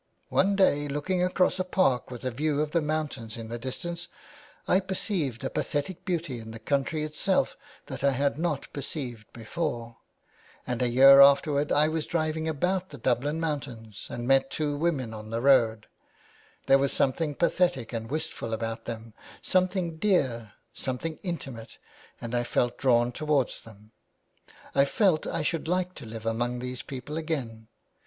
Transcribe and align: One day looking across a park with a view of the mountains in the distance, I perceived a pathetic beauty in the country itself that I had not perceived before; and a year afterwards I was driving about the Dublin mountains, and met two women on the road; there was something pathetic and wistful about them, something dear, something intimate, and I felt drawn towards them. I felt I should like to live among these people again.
One 0.29 0.55
day 0.55 0.87
looking 0.87 1.23
across 1.23 1.59
a 1.59 1.63
park 1.63 2.09
with 2.09 2.25
a 2.25 2.31
view 2.31 2.59
of 2.59 2.71
the 2.71 2.81
mountains 2.81 3.37
in 3.37 3.49
the 3.49 3.59
distance, 3.59 4.07
I 4.67 4.79
perceived 4.79 5.43
a 5.43 5.49
pathetic 5.51 6.05
beauty 6.05 6.39
in 6.39 6.49
the 6.49 6.57
country 6.57 7.03
itself 7.03 7.55
that 7.85 8.03
I 8.03 8.13
had 8.13 8.39
not 8.39 8.73
perceived 8.73 9.31
before; 9.31 9.97
and 10.65 10.81
a 10.81 10.89
year 10.89 11.21
afterwards 11.21 11.71
I 11.71 11.87
was 11.87 12.07
driving 12.07 12.49
about 12.49 12.89
the 12.89 12.97
Dublin 12.97 13.39
mountains, 13.39 14.07
and 14.09 14.27
met 14.27 14.49
two 14.49 14.75
women 14.75 15.13
on 15.13 15.29
the 15.29 15.39
road; 15.39 15.85
there 16.65 16.79
was 16.79 16.91
something 16.91 17.35
pathetic 17.35 17.93
and 17.93 18.09
wistful 18.09 18.55
about 18.55 18.85
them, 18.85 19.13
something 19.43 19.97
dear, 19.97 20.53
something 20.73 21.19
intimate, 21.21 21.77
and 22.19 22.33
I 22.33 22.43
felt 22.43 22.79
drawn 22.79 23.11
towards 23.11 23.61
them. 23.61 23.91
I 24.73 24.83
felt 24.83 25.27
I 25.27 25.43
should 25.43 25.67
like 25.67 25.93
to 25.93 26.07
live 26.07 26.25
among 26.25 26.57
these 26.57 26.81
people 26.81 27.17
again. 27.17 27.67